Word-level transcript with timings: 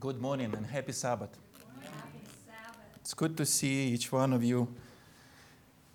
Good 0.00 0.18
morning 0.18 0.54
and 0.56 0.64
happy 0.64 0.92
Sabbath. 0.92 1.28
It's 3.02 3.12
good 3.12 3.36
to 3.36 3.44
see 3.44 3.88
each 3.88 4.10
one 4.10 4.32
of 4.32 4.42
you. 4.42 4.66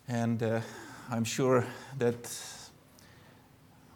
And 0.07 0.43
uh, 0.43 0.61
I'm 1.09 1.23
sure 1.23 1.65
that 1.97 2.39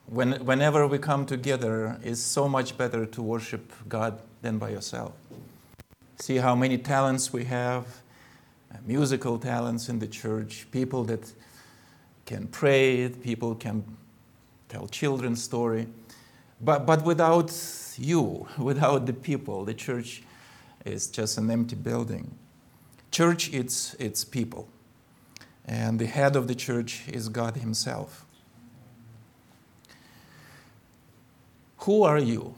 when, 0.07 0.43
whenever 0.43 0.87
we 0.87 0.97
come 0.97 1.27
together, 1.27 1.99
it's 2.03 2.21
so 2.21 2.49
much 2.49 2.75
better 2.75 3.05
to 3.05 3.21
worship 3.21 3.71
God 3.87 4.19
than 4.41 4.57
by 4.57 4.71
yourself. 4.71 5.13
See 6.17 6.37
how 6.37 6.55
many 6.55 6.79
talents 6.79 7.31
we 7.31 7.43
have 7.43 7.85
uh, 8.73 8.77
musical 8.87 9.37
talents 9.37 9.89
in 9.89 9.99
the 9.99 10.07
church, 10.07 10.65
people 10.71 11.03
that 11.03 11.31
can 12.25 12.47
pray, 12.47 13.09
people 13.09 13.53
can 13.53 13.83
tell 14.69 14.87
children's 14.87 15.43
story. 15.43 15.85
But, 16.61 16.85
but 16.85 17.03
without 17.03 17.53
you, 17.97 18.47
without 18.57 19.05
the 19.05 19.13
people, 19.13 19.65
the 19.65 19.73
church 19.73 20.23
is 20.85 21.07
just 21.07 21.37
an 21.37 21.49
empty 21.49 21.75
building. 21.75 22.37
Church, 23.11 23.53
it's, 23.53 23.95
it's 23.95 24.23
people. 24.23 24.67
And 25.65 25.99
the 25.99 26.05
head 26.05 26.35
of 26.35 26.47
the 26.47 26.55
church 26.55 27.03
is 27.07 27.29
God 27.29 27.57
Himself. 27.57 28.25
Who 31.79 32.03
are 32.03 32.19
you? 32.19 32.55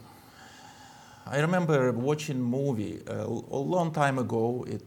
I 1.26 1.38
remember 1.40 1.92
watching 1.92 2.36
a 2.36 2.40
movie 2.40 3.00
uh, 3.08 3.26
a 3.26 3.56
long 3.56 3.92
time 3.92 4.18
ago. 4.18 4.66
It, 4.68 4.82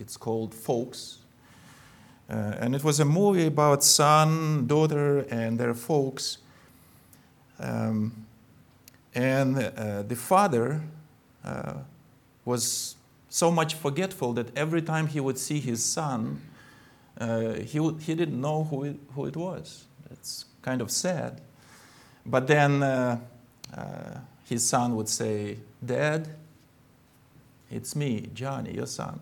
it's 0.00 0.16
called 0.16 0.52
Folks. 0.52 1.18
Uh, 2.28 2.56
and 2.58 2.74
it 2.74 2.82
was 2.82 2.98
a 2.98 3.04
movie 3.04 3.46
about 3.46 3.84
son, 3.84 4.66
daughter, 4.66 5.20
and 5.30 5.58
their 5.58 5.74
folks. 5.74 6.38
Um, 7.60 8.25
and 9.16 9.56
uh, 9.56 10.02
the 10.02 10.14
father 10.14 10.82
uh, 11.42 11.72
was 12.44 12.96
so 13.30 13.50
much 13.50 13.74
forgetful 13.74 14.34
that 14.34 14.56
every 14.56 14.82
time 14.82 15.06
he 15.06 15.20
would 15.20 15.38
see 15.38 15.58
his 15.58 15.82
son, 15.82 16.40
uh, 17.18 17.54
he, 17.54 17.80
would, 17.80 18.02
he 18.02 18.14
didn't 18.14 18.38
know 18.38 18.64
who 18.64 18.84
it, 18.84 18.96
who 19.14 19.24
it 19.24 19.34
was. 19.34 19.86
It's 20.10 20.44
kind 20.60 20.82
of 20.82 20.90
sad. 20.90 21.40
But 22.26 22.46
then 22.46 22.82
uh, 22.82 23.18
uh, 23.74 24.18
his 24.44 24.68
son 24.68 24.94
would 24.96 25.08
say, 25.08 25.56
Dad, 25.84 26.28
it's 27.70 27.96
me, 27.96 28.28
Johnny, 28.34 28.74
your 28.74 28.86
son. 28.86 29.18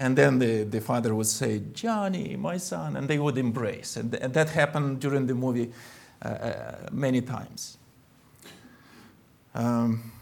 And 0.00 0.18
then 0.18 0.40
the, 0.40 0.64
the 0.64 0.80
father 0.80 1.14
would 1.14 1.26
say, 1.26 1.62
Johnny, 1.72 2.34
my 2.34 2.56
son, 2.56 2.96
and 2.96 3.06
they 3.06 3.20
would 3.20 3.38
embrace. 3.38 3.96
And, 3.96 4.12
and 4.14 4.34
that 4.34 4.50
happened 4.50 4.98
during 4.98 5.28
the 5.28 5.34
movie 5.34 5.70
uh, 6.20 6.72
many 6.90 7.20
times. 7.20 7.78
Um, 9.54 10.12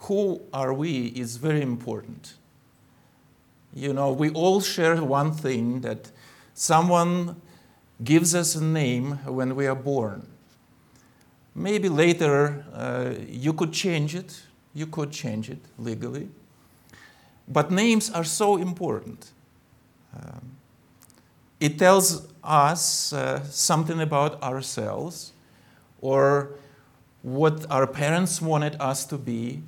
who 0.00 0.40
are 0.52 0.74
we 0.74 1.06
is 1.08 1.36
very 1.36 1.62
important. 1.62 2.34
You 3.74 3.92
know, 3.92 4.12
we 4.12 4.30
all 4.30 4.60
share 4.60 5.02
one 5.02 5.32
thing 5.32 5.80
that 5.80 6.10
someone 6.54 7.40
gives 8.02 8.34
us 8.34 8.54
a 8.54 8.62
name 8.62 9.18
when 9.24 9.54
we 9.54 9.66
are 9.66 9.76
born. 9.76 10.26
Maybe 11.54 11.88
later 11.88 12.64
uh, 12.74 13.14
you 13.28 13.52
could 13.52 13.72
change 13.72 14.14
it, 14.14 14.42
you 14.74 14.86
could 14.86 15.12
change 15.12 15.50
it 15.50 15.60
legally. 15.78 16.28
But 17.46 17.70
names 17.70 18.10
are 18.10 18.24
so 18.24 18.56
important. 18.56 19.30
Um, 20.14 20.56
it 21.60 21.78
tells 21.78 22.26
us 22.42 23.12
uh, 23.12 23.44
something 23.44 24.00
about 24.00 24.42
ourselves 24.42 25.32
or 26.02 26.50
what 27.22 27.64
our 27.70 27.86
parents 27.86 28.42
wanted 28.42 28.76
us 28.78 29.06
to 29.06 29.16
be. 29.16 29.62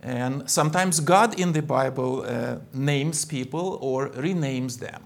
And 0.00 0.48
sometimes 0.48 1.00
God 1.00 1.38
in 1.38 1.52
the 1.52 1.62
Bible 1.62 2.22
uh, 2.22 2.56
names 2.72 3.24
people 3.24 3.78
or 3.80 4.08
renames 4.10 4.78
them. 4.78 5.02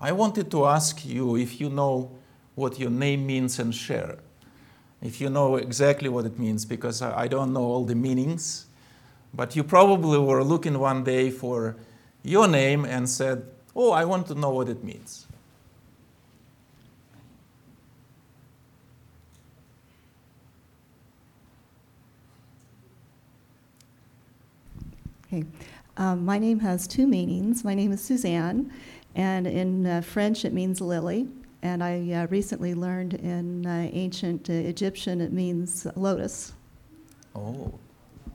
I 0.00 0.12
wanted 0.12 0.50
to 0.50 0.66
ask 0.66 1.04
you 1.04 1.36
if 1.36 1.60
you 1.60 1.70
know 1.70 2.10
what 2.54 2.78
your 2.78 2.90
name 2.90 3.26
means 3.26 3.58
and 3.58 3.74
share. 3.74 4.18
If 5.00 5.20
you 5.20 5.30
know 5.30 5.56
exactly 5.56 6.08
what 6.08 6.26
it 6.26 6.38
means, 6.38 6.64
because 6.64 7.02
I 7.02 7.26
don't 7.26 7.52
know 7.52 7.62
all 7.62 7.84
the 7.84 7.94
meanings. 7.94 8.66
But 9.34 9.56
you 9.56 9.64
probably 9.64 10.18
were 10.18 10.44
looking 10.44 10.78
one 10.78 11.04
day 11.04 11.30
for 11.30 11.76
your 12.22 12.46
name 12.46 12.84
and 12.84 13.08
said, 13.08 13.46
Oh, 13.74 13.92
I 13.92 14.04
want 14.04 14.26
to 14.26 14.34
know 14.34 14.50
what 14.50 14.68
it 14.68 14.84
means. 14.84 15.26
Okay. 25.32 25.46
Um, 25.96 26.26
my 26.26 26.38
name 26.38 26.60
has 26.60 26.86
two 26.86 27.06
meanings. 27.06 27.64
My 27.64 27.74
name 27.74 27.90
is 27.90 28.02
Suzanne, 28.02 28.70
and 29.14 29.46
in 29.46 29.86
uh, 29.86 30.02
French 30.02 30.44
it 30.44 30.52
means 30.52 30.82
lily. 30.82 31.26
And 31.62 31.82
I 31.82 32.12
uh, 32.12 32.26
recently 32.26 32.74
learned 32.74 33.14
in 33.14 33.64
uh, 33.64 33.88
ancient 33.92 34.50
uh, 34.50 34.52
Egyptian 34.52 35.22
it 35.22 35.32
means 35.32 35.86
lotus. 35.96 36.52
Oh, 37.34 37.72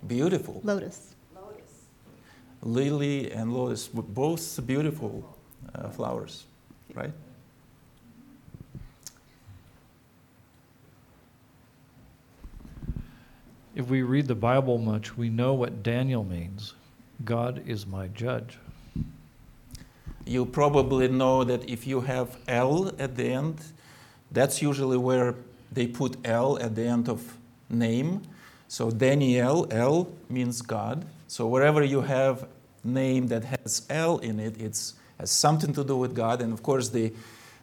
beautiful. 0.07 0.59
Lotus. 0.63 1.13
Lily 2.63 3.31
and 3.31 3.53
lotus, 3.53 3.87
both 3.87 4.65
beautiful 4.65 5.37
uh, 5.75 5.89
flowers, 5.89 6.45
right? 6.95 7.13
If 13.75 13.87
we 13.87 14.01
read 14.01 14.27
the 14.27 14.33
Bible 14.33 14.79
much, 14.79 15.15
we 15.15 15.29
know 15.29 15.53
what 15.53 15.83
Daniel 15.83 16.23
means 16.23 16.73
God 17.25 17.63
is 17.67 17.85
my 17.85 18.07
judge. 18.07 18.57
You 20.25 20.45
probably 20.45 21.07
know 21.07 21.43
that 21.43 21.67
if 21.69 21.87
you 21.87 22.01
have 22.01 22.37
L 22.47 22.91
at 22.99 23.15
the 23.15 23.25
end, 23.25 23.59
that's 24.31 24.61
usually 24.61 24.97
where 24.97 25.35
they 25.71 25.87
put 25.87 26.17
L 26.25 26.59
at 26.59 26.75
the 26.75 26.85
end 26.85 27.09
of 27.09 27.37
name. 27.69 28.21
So 28.67 28.91
Daniel, 28.91 29.67
L 29.71 30.09
means 30.29 30.61
God. 30.61 31.05
So 31.27 31.47
wherever 31.47 31.83
you 31.83 32.01
have 32.01 32.47
name 32.83 33.27
that 33.27 33.43
has 33.43 33.85
L 33.89 34.17
in 34.19 34.39
it, 34.39 34.59
it 34.59 34.93
has 35.19 35.31
something 35.31 35.73
to 35.73 35.83
do 35.83 35.97
with 35.97 36.13
God. 36.13 36.41
And 36.41 36.51
of 36.53 36.61
course, 36.61 36.89
the, 36.89 37.13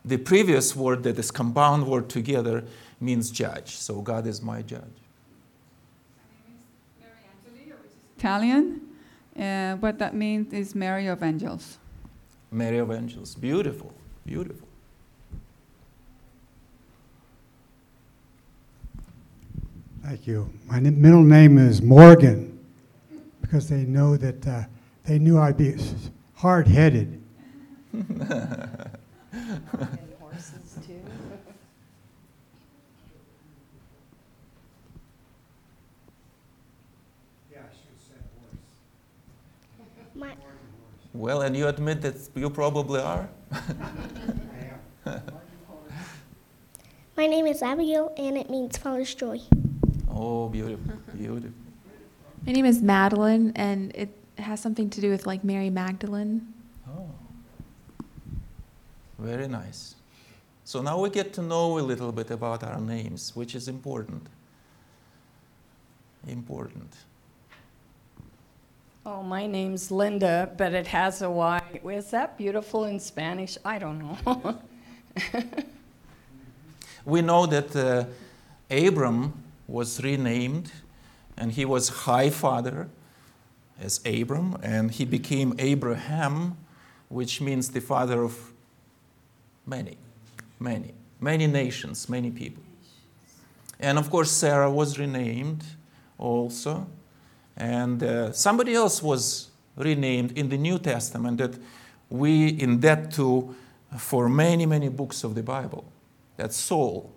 the 0.04 0.16
previous 0.16 0.74
word 0.74 1.02
that 1.02 1.18
is 1.18 1.30
compound 1.30 1.86
word 1.86 2.08
together 2.08 2.64
means 3.00 3.30
judge. 3.30 3.76
So 3.76 4.00
God 4.00 4.26
is 4.26 4.42
my 4.42 4.62
judge. 4.62 4.82
Italian. 8.16 8.80
Uh, 9.38 9.74
what 9.76 9.98
that 9.98 10.14
means 10.14 10.52
is 10.52 10.74
Mary 10.74 11.06
of 11.08 11.22
Angels. 11.22 11.78
Mary 12.50 12.78
of 12.78 12.90
Angels. 12.92 13.34
Beautiful, 13.34 13.92
beautiful. 14.24 14.68
Thank 20.04 20.26
you. 20.26 20.50
My 20.66 20.76
n- 20.76 21.00
middle 21.00 21.22
name 21.24 21.58
is 21.58 21.80
Morgan 21.82 22.58
because 23.40 23.68
they 23.68 23.84
know 23.84 24.16
that 24.16 24.46
uh, 24.46 24.64
they 25.04 25.18
knew 25.18 25.38
I'd 25.38 25.56
be 25.56 25.76
hard 26.34 26.68
headed. 26.68 27.20
horses 30.20 30.78
too. 30.86 31.00
Yeah, 37.50 37.58
I 37.60 37.70
should 37.72 37.90
have 37.90 38.02
said 38.06 38.22
horse. 38.38 38.58
My, 40.14 40.34
Well, 41.14 41.42
and 41.42 41.56
you 41.56 41.68
admit 41.68 42.02
that 42.02 42.16
you 42.34 42.50
probably 42.50 43.00
are? 43.00 43.28
my 47.16 47.26
name 47.28 47.46
is 47.46 47.62
Abigail, 47.62 48.12
and 48.18 48.36
it 48.36 48.50
means 48.50 48.76
Father's 48.76 49.14
joy. 49.14 49.40
Oh, 50.10 50.48
beautiful, 50.48 50.92
beautiful. 51.16 51.52
My 52.44 52.52
name 52.52 52.64
is 52.64 52.82
Madeline, 52.82 53.52
and 53.54 53.92
it 53.94 54.08
has 54.38 54.58
something 54.58 54.90
to 54.90 55.00
do 55.00 55.08
with 55.10 55.24
like 55.24 55.44
Mary 55.44 55.70
Magdalene. 55.70 56.52
Oh, 56.90 57.08
very 59.16 59.46
nice. 59.46 59.94
So 60.64 60.82
now 60.82 60.98
we 61.00 61.10
get 61.10 61.32
to 61.34 61.42
know 61.42 61.78
a 61.78 61.84
little 61.92 62.10
bit 62.10 62.32
about 62.32 62.64
our 62.64 62.80
names, 62.80 63.36
which 63.36 63.54
is 63.54 63.68
important. 63.68 64.26
Important. 66.26 66.92
Oh, 69.06 69.22
my 69.22 69.46
name's 69.46 69.90
Linda, 69.90 70.50
but 70.56 70.72
it 70.72 70.86
has 70.86 71.20
a 71.20 71.30
Y. 71.30 71.80
Is 71.84 72.10
that 72.10 72.38
beautiful 72.38 72.84
in 72.84 72.98
Spanish? 72.98 73.58
I 73.64 73.78
don't 73.78 73.98
know. 73.98 74.58
We 77.04 77.20
know 77.20 77.44
that 77.46 77.76
uh, 77.76 78.06
Abram 78.74 79.34
was 79.68 80.02
renamed, 80.02 80.72
and 81.36 81.52
he 81.52 81.66
was 81.66 81.88
high 81.90 82.30
father 82.30 82.88
as 83.78 84.00
Abram, 84.06 84.56
and 84.62 84.90
he 84.90 85.04
became 85.04 85.54
Abraham, 85.58 86.56
which 87.10 87.42
means 87.42 87.70
the 87.70 87.80
father 87.80 88.22
of 88.22 88.52
many, 89.66 89.98
many, 90.58 90.94
many 91.20 91.46
nations, 91.46 92.08
many 92.08 92.30
people. 92.30 92.62
And 93.78 93.98
of 93.98 94.08
course, 94.08 94.30
Sarah 94.30 94.70
was 94.70 94.98
renamed 94.98 95.62
also. 96.16 96.86
And 97.56 98.02
uh, 98.02 98.32
somebody 98.32 98.74
else 98.74 99.02
was 99.02 99.50
renamed 99.76 100.32
in 100.32 100.48
the 100.48 100.58
New 100.58 100.78
Testament 100.78 101.38
that 101.38 101.58
we 102.10 102.48
in 102.48 102.80
that 102.80 103.12
to 103.12 103.54
for 103.98 104.28
many, 104.28 104.66
many 104.66 104.88
books 104.88 105.24
of 105.24 105.34
the 105.34 105.42
Bible. 105.42 105.84
That's 106.36 106.56
Saul. 106.56 107.12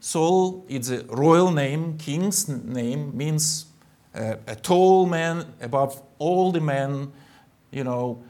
Saul 0.00 0.64
is 0.68 0.90
a 0.90 1.04
royal 1.04 1.50
name, 1.50 1.98
king's 1.98 2.48
name, 2.48 3.16
means 3.16 3.66
uh, 4.14 4.36
a 4.46 4.56
tall 4.56 5.06
man 5.06 5.46
above 5.60 6.00
all 6.18 6.52
the 6.52 6.60
men, 6.60 7.12
you 7.70 7.84
know, 7.84 8.22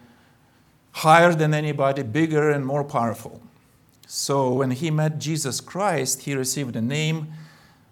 higher 0.93 1.33
than 1.33 1.55
anybody, 1.55 2.03
bigger 2.03 2.51
and 2.51 2.67
more 2.67 2.85
powerful. 2.85 3.41
So 4.07 4.53
when 4.53 4.73
he 4.73 4.91
met 4.91 5.19
Jesus 5.19 5.61
Christ, 5.61 6.23
he 6.23 6.35
received 6.35 6.75
a 6.75 6.81
name 6.81 7.33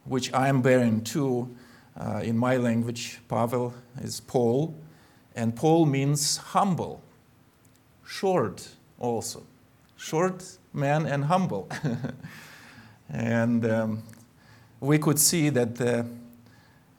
which 0.04 0.32
I 0.32 0.48
am 0.48 0.62
bearing 0.62 1.02
too. 1.02 1.54
Uh, 1.98 2.20
in 2.22 2.38
my 2.38 2.56
language, 2.56 3.18
Pavel 3.28 3.74
is 4.00 4.20
Paul, 4.20 4.72
and 5.34 5.56
Paul 5.56 5.84
means 5.84 6.36
humble, 6.36 7.02
short 8.06 8.68
also. 9.00 9.42
Short 9.96 10.44
man 10.72 11.06
and 11.06 11.24
humble. 11.24 11.68
and 13.08 13.66
um, 13.66 14.02
we 14.78 14.98
could 14.98 15.18
see 15.18 15.48
that 15.48 15.80
uh, 15.80 16.04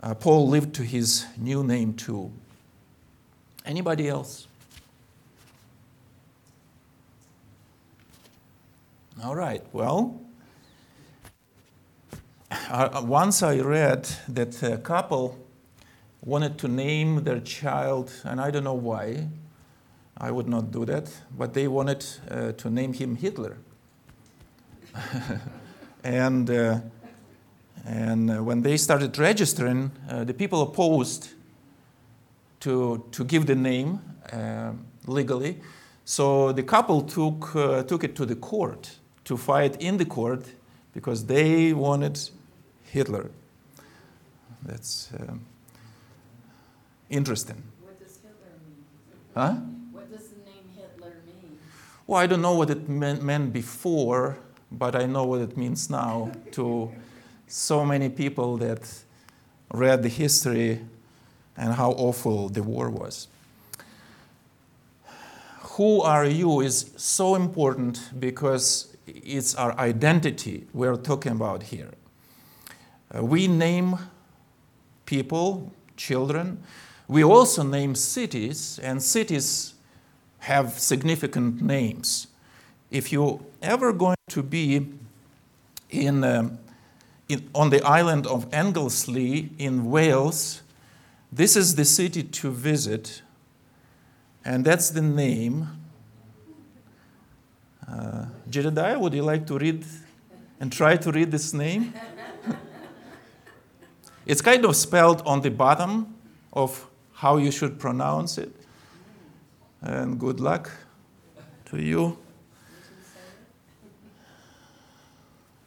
uh, 0.04 0.16
Paul 0.16 0.50
lived 0.50 0.74
to 0.76 0.84
his 0.84 1.26
new 1.38 1.64
name 1.64 1.94
too. 1.94 2.32
Anybody 3.66 4.10
else? 4.10 4.48
All 9.24 9.36
right, 9.36 9.64
well, 9.74 10.20
uh, 12.52 13.02
once 13.06 13.44
I 13.44 13.60
read 13.60 14.10
that 14.28 14.62
a 14.64 14.78
couple 14.78 15.38
wanted 16.22 16.58
to 16.60 16.68
name 16.68 17.24
their 17.24 17.40
child, 17.40 18.12
and 18.24 18.42
I 18.42 18.52
don't 18.52 18.64
know 18.64 18.74
why, 18.74 19.28
I 20.18 20.32
would 20.32 20.48
not 20.48 20.72
do 20.72 20.86
that, 20.86 21.10
but 21.38 21.54
they 21.54 21.68
wanted 21.68 22.06
uh, 22.30 22.52
to 22.54 22.70
name 22.70 22.94
him 22.94 23.16
Hitler. 23.16 23.58
and 26.04 26.50
uh, 26.50 26.80
and 27.86 28.30
uh, 28.30 28.44
when 28.44 28.62
they 28.62 28.78
started 28.78 29.18
registering, 29.18 29.92
uh, 30.10 30.24
the 30.24 30.34
people 30.34 30.62
opposed 30.62 31.30
to, 32.60 33.04
to 33.12 33.24
give 33.24 33.46
the 33.46 33.56
name 33.56 34.00
uh, 34.32 34.74
legally. 35.08 35.60
So 36.06 36.52
the 36.52 36.64
couple 36.64 37.02
took, 37.02 37.56
uh, 37.56 37.84
took 37.84 38.04
it 38.04 38.16
to 38.18 38.26
the 38.26 38.36
court 38.36 38.98
to 39.26 39.38
fight 39.38 39.82
in 39.82 39.98
the 39.98 40.06
court 40.06 40.46
because 40.94 41.26
they 41.26 41.74
wanted 41.74 42.20
Hitler. 42.92 43.30
That's 44.64 45.10
um, 45.20 45.46
interesting. 47.10 47.62
What 47.82 48.00
does 48.00 48.18
Hitler 48.18 48.54
mean? 48.66 48.84
Huh? 49.36 49.54
What 49.92 50.12
does 50.12 50.28
the 50.30 50.38
name 50.38 50.66
Hitler 50.76 51.14
mean? 51.26 51.58
Well, 52.08 52.20
I 52.20 52.28
don't 52.28 52.42
know 52.42 52.56
what 52.56 52.70
it 52.70 52.90
meant, 52.90 53.24
meant 53.24 53.54
before, 53.54 54.38
but 54.72 54.96
I 54.96 55.06
know 55.06 55.26
what 55.26 55.42
it 55.42 55.56
means 55.56 55.90
now 55.90 56.32
to 56.52 56.92
so 57.48 57.86
many 57.86 58.10
people 58.10 58.58
that 58.58 58.82
read 59.72 60.04
the 60.04 60.10
history 60.10 60.80
and 61.56 61.74
how 61.74 61.92
awful 61.92 62.50
the 62.50 62.64
war 62.64 62.90
was. 62.90 63.28
Who 65.78 66.02
are 66.02 66.26
you 66.26 66.62
is 66.62 66.92
so 66.98 67.36
important 67.36 68.20
because 68.20 68.98
it's 69.08 69.56
our 69.56 69.78
identity 69.80 70.68
we're 70.74 70.98
talking 70.98 71.32
about 71.32 71.64
here. 71.64 71.92
Uh, 73.16 73.24
we 73.24 73.48
name 73.48 73.98
people, 75.06 75.72
children. 75.98 76.62
We 77.08 77.24
also 77.24 77.64
name 77.64 77.96
cities, 77.96 78.80
and 78.84 79.02
cities 79.02 79.74
have 80.40 80.78
significant 80.78 81.62
names. 81.62 82.28
If 82.92 83.12
you're 83.12 83.40
ever 83.62 83.92
going 83.94 84.16
to 84.30 84.44
be 84.44 84.88
in, 85.90 86.24
um, 86.24 86.60
in, 87.28 87.50
on 87.56 87.72
the 87.72 87.82
island 87.84 88.28
of 88.28 88.48
Anglesey 88.54 89.50
in 89.58 89.90
Wales, 89.90 90.62
this 91.32 91.56
is 91.56 91.76
the 91.76 91.86
city 91.86 92.24
to 92.24 92.52
visit, 92.52 93.24
and 94.46 94.64
that's 94.64 94.92
the 94.92 95.02
name. 95.02 95.68
Uh, 97.88 98.26
Jedediah, 98.50 99.00
would 99.00 99.14
you 99.16 99.24
like 99.24 99.48
to 99.48 99.58
read 99.58 99.84
and 100.60 100.72
try 100.72 100.96
to 100.98 101.12
read 101.12 101.32
this 101.32 101.54
name? 101.54 101.94
It's 104.30 104.42
kind 104.42 104.64
of 104.64 104.76
spelled 104.76 105.24
on 105.26 105.42
the 105.42 105.50
bottom 105.50 106.14
of 106.54 106.88
how 107.14 107.38
you 107.38 107.50
should 107.50 107.80
pronounce 107.80 108.38
it. 108.38 108.52
And 109.82 110.20
good 110.20 110.40
luck 110.40 110.70
to 111.66 111.82
you. 111.82 112.16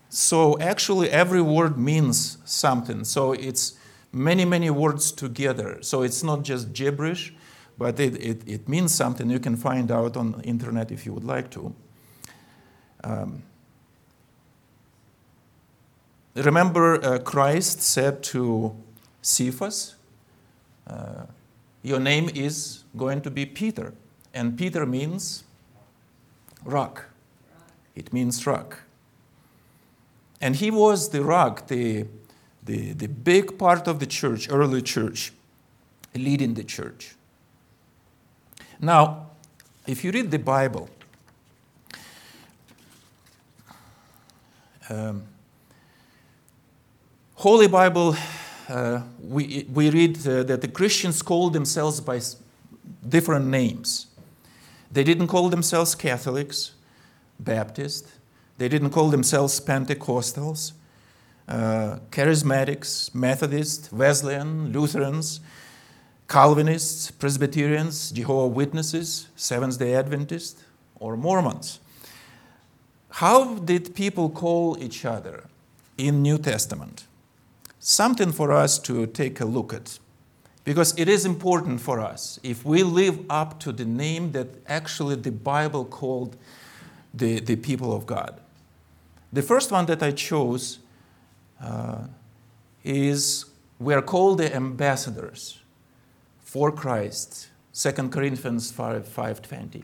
So 0.09 0.57
actually, 0.61 1.11
every 1.11 1.43
word 1.43 1.77
means 1.77 2.39
something. 2.45 3.03
So 3.03 3.33
it's 3.33 3.75
many, 4.13 4.45
many 4.45 4.71
words 4.71 5.11
together. 5.11 5.79
So 5.81 6.03
it's 6.03 6.23
not 6.23 6.45
just 6.45 6.73
gibberish, 6.73 7.35
but 7.77 7.99
it, 7.99 8.15
it, 8.23 8.43
it 8.47 8.69
means 8.69 8.95
something. 8.95 9.29
You 9.29 9.41
can 9.41 9.57
find 9.57 9.91
out 9.91 10.17
on 10.17 10.33
the 10.33 10.43
internet 10.43 10.93
if 10.93 11.05
you 11.05 11.13
would 11.13 11.25
like 11.25 11.51
to. 11.51 11.75
Um, 13.03 13.43
remember, 16.35 17.05
uh, 17.05 17.19
Christ 17.19 17.83
said 17.83 18.23
to 18.25 18.75
Cephas, 19.21 19.95
uh, 20.87 21.27
Your 21.83 22.01
name 22.01 22.31
is 22.35 22.85
going 22.97 23.21
to 23.23 23.31
be 23.31 23.47
Peter. 23.47 23.93
And 24.35 24.57
Peter 24.57 24.87
means 24.87 25.45
rock. 26.65 27.07
It 27.95 28.13
means 28.13 28.47
rock. 28.47 28.81
And 30.41 30.57
he 30.57 30.71
was 30.71 31.11
the 31.11 31.23
rock, 31.23 31.69
the, 31.69 32.07
the, 32.63 32.93
the 32.93 33.09
big 33.09 33.59
part 33.59 33.87
of 33.87 34.01
the 34.01 34.07
church, 34.07 34.49
early 34.51 34.83
church, 34.83 35.33
leading 36.15 36.55
the 36.55 36.65
church. 36.65 37.15
Now, 38.81 39.29
if 39.87 40.03
you 40.03 40.11
read 40.11 40.31
the 40.31 40.39
Bible, 40.39 40.89
um, 44.91 45.23
Holy 47.43 47.67
Bible, 47.67 48.15
uh, 48.69 49.01
we, 49.21 49.67
we 49.75 49.91
read 49.91 50.17
uh, 50.29 50.45
that 50.45 50.61
the 50.61 50.69
Christians 50.69 51.23
called 51.23 51.55
themselves 51.55 52.01
by 52.01 52.21
different 53.09 53.47
names. 53.47 54.07
They 54.93 55.03
didn't 55.03 55.27
call 55.27 55.49
themselves 55.49 55.97
Catholics, 55.97 56.71
Baptist, 57.41 58.07
they 58.59 58.69
didn't 58.69 58.91
call 58.91 59.09
themselves 59.09 59.59
Pentecostals, 59.59 60.71
uh, 61.49 61.99
Charismatics, 62.13 63.13
Methodists, 63.13 63.91
Wesleyan, 63.91 64.73
Lutherans, 64.73 65.41
Calvinists, 66.29 67.11
Presbyterians, 67.11 68.13
Jehovah 68.13 68.47
Witnesses, 68.47 69.27
Seventh 69.35 69.81
day 69.81 69.97
Adventists, 69.97 70.63
or 71.01 71.17
Mormons. 71.17 71.81
How 73.11 73.57
did 73.57 73.97
people 73.97 74.31
call 74.31 74.77
each 74.81 75.05
other 75.05 75.49
in 75.99 76.23
New 76.23 76.39
Testament? 76.39 77.07
Something 77.85 78.31
for 78.31 78.53
us 78.53 78.79
to 78.79 79.07
take 79.09 79.41
a 79.41 79.45
look 79.45 79.75
at. 79.75 79.99
Because 80.63 80.97
it 80.97 81.09
is 81.09 81.27
important 81.27 81.81
for 81.81 81.99
us 81.99 82.39
if 82.45 82.65
we 82.65 82.85
live 82.85 83.19
up 83.29 83.59
to 83.59 83.73
the 83.73 83.85
name 83.85 84.31
that 84.33 84.47
actually 84.69 85.17
the 85.17 85.33
Bible 85.33 85.85
called 85.85 86.37
the, 87.13 87.41
the 87.41 87.57
people 87.57 87.93
of 87.93 88.07
God. 88.07 88.41
The 89.33 89.43
first 89.43 89.73
one 89.73 89.87
that 89.87 90.01
I 90.01 90.13
chose 90.13 90.79
uh, 91.61 92.07
is 92.85 93.47
we 93.81 93.95
are 93.95 94.03
called 94.03 94.39
the 94.39 94.55
ambassadors 94.55 95.59
for 96.39 96.71
Christ. 96.71 97.49
2 97.75 97.91
Corinthians 98.11 98.71
5, 98.71 99.09
5.20. 99.09 99.83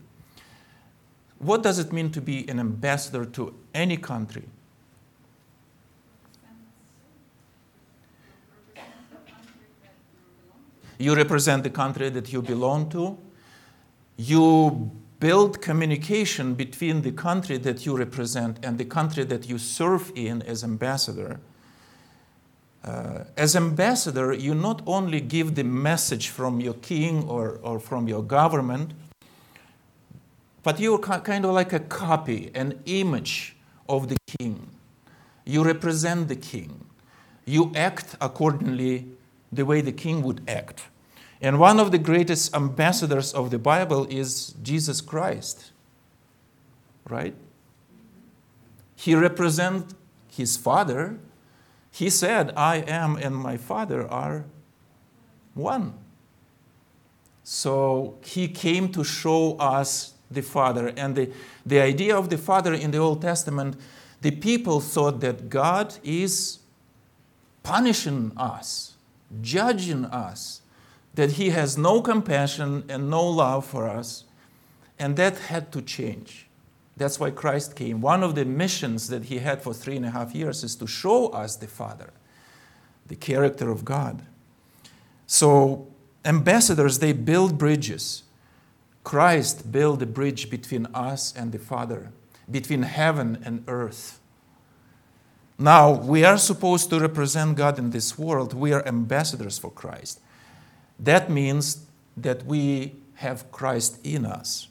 What 1.39 1.63
does 1.63 1.79
it 1.79 1.91
mean 1.91 2.11
to 2.11 2.21
be 2.21 2.47
an 2.47 2.61
ambassador 2.61 3.25
to 3.25 3.53
any 3.73 3.97
country? 3.97 4.45
You 10.99 11.15
represent 11.15 11.63
the 11.63 11.71
country 11.71 12.09
that 12.09 12.31
you 12.31 12.43
belong 12.43 12.89
to. 12.91 13.17
You 14.17 14.91
build 15.19 15.61
communication 15.61 16.53
between 16.53 17.01
the 17.01 17.11
country 17.11 17.57
that 17.57 17.85
you 17.85 17.97
represent 17.97 18.63
and 18.63 18.77
the 18.77 18.85
country 18.85 19.23
that 19.23 19.49
you 19.49 19.57
serve 19.57 20.11
in 20.13 20.43
as 20.43 20.63
ambassador. 20.63 21.39
Uh, 22.83 23.23
as 23.35 23.55
ambassador, 23.55 24.31
you 24.33 24.53
not 24.53 24.81
only 24.85 25.19
give 25.19 25.55
the 25.55 25.63
message 25.63 26.29
from 26.29 26.59
your 26.59 26.75
king 26.75 27.23
or, 27.27 27.59
or 27.63 27.79
from 27.79 28.07
your 28.07 28.21
government, 28.21 28.91
but 30.61 30.79
you're 30.79 30.99
kind 30.99 31.45
of 31.45 31.53
like 31.53 31.73
a 31.73 31.79
copy, 31.79 32.51
an 32.53 32.79
image 32.85 33.55
of 33.87 34.09
the 34.09 34.17
king. 34.37 34.69
You 35.45 35.63
represent 35.63 36.27
the 36.27 36.35
king. 36.35 36.85
you 37.49 37.71
act 37.75 38.15
accordingly 38.21 39.07
the 39.51 39.65
way 39.65 39.81
the 39.81 39.91
king 39.91 40.21
would 40.23 40.41
act. 40.47 40.83
And 41.41 41.59
one 41.59 41.79
of 41.79 41.91
the 41.91 41.97
greatest 41.97 42.55
ambassadors 42.55 43.33
of 43.33 43.49
the 43.49 43.59
Bible 43.59 44.05
is 44.09 44.53
Jesus 44.61 45.01
Christ. 45.01 45.71
Right? 47.07 47.35
He 48.95 49.15
represents 49.15 49.93
his 50.29 50.57
father. 50.57 51.17
He 51.91 52.09
said, 52.09 52.53
I 52.55 52.77
am 52.77 53.15
and 53.15 53.35
my 53.35 53.57
father 53.57 54.07
are 54.07 54.45
one. 55.53 55.93
So 57.43 58.17
he 58.23 58.47
came 58.47 58.91
to 58.91 59.03
show 59.03 59.57
us 59.57 60.13
the 60.29 60.41
Father. 60.41 60.93
And 60.95 61.15
the, 61.15 61.31
the 61.65 61.79
idea 61.79 62.15
of 62.15 62.29
the 62.29 62.37
Father 62.37 62.73
in 62.73 62.91
the 62.91 62.99
Old 62.99 63.21
Testament, 63.21 63.75
the 64.21 64.31
people 64.31 64.79
thought 64.79 65.19
that 65.21 65.49
God 65.49 65.95
is 66.03 66.59
punishing 67.63 68.31
us, 68.37 68.93
judging 69.41 70.05
us, 70.05 70.61
that 71.15 71.31
he 71.31 71.49
has 71.49 71.77
no 71.77 72.01
compassion 72.01 72.83
and 72.89 73.09
no 73.09 73.25
love 73.27 73.65
for 73.65 73.87
us. 73.87 74.23
And 74.97 75.15
that 75.15 75.37
had 75.37 75.71
to 75.71 75.81
change. 75.81 76.47
That's 76.97 77.19
why 77.19 77.31
Christ 77.31 77.75
came. 77.75 78.01
One 78.01 78.23
of 78.23 78.35
the 78.35 78.43
missions 78.43 79.07
that 79.07 79.25
he 79.25 79.39
had 79.39 79.61
for 79.61 79.73
three 79.73 79.95
and 79.95 80.05
a 80.05 80.11
half 80.11 80.35
years 80.35 80.63
is 80.63 80.75
to 80.75 80.87
show 80.87 81.27
us 81.27 81.55
the 81.55 81.67
Father, 81.67 82.11
the 83.07 83.15
character 83.15 83.71
of 83.71 83.85
God. 83.85 84.21
So, 85.25 85.87
ambassadors, 86.25 86.99
they 86.99 87.13
build 87.13 87.57
bridges. 87.57 88.23
Christ 89.05 89.71
built 89.71 90.01
a 90.01 90.05
bridge 90.05 90.49
between 90.49 90.87
us 90.87 91.33
and 91.35 91.53
the 91.53 91.59
Father, 91.59 92.11
between 92.51 92.83
heaven 92.83 93.41
and 93.45 93.63
earth. 93.67 94.19
Now, 95.61 95.91
we 95.91 96.23
are 96.23 96.37
supposed 96.37 96.89
to 96.89 96.99
represent 97.01 97.57
God 97.57 97.77
in 97.77 97.89
this 97.89 98.17
world. 98.17 98.53
We 98.53 98.71
are 98.71 98.85
ambassadors 98.87 99.59
for 99.59 99.69
Christ. 99.69 100.21
That 100.97 101.29
means 101.29 101.85
that 102.15 102.45
we 102.45 102.95
have 103.15 103.51
Christ 103.51 103.99
in 104.05 104.25
us. 104.25 104.69